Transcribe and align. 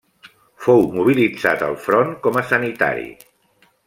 Fou 0.67 0.79
mobilitzat 0.95 1.61
al 1.67 1.77
front 1.83 2.11
com 2.27 2.41
a 2.41 2.47
sanitari. 2.53 3.07